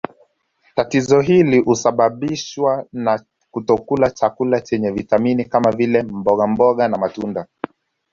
[0.75, 7.47] Tatizo hili husababishwa na kutokula chakula chenye vitamini kama vile mbogamboga na matunda